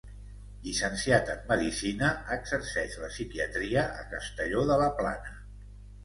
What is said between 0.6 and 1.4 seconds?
Llicenciat